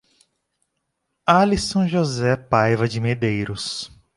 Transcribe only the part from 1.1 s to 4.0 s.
Alisson José Paiva de Medeiros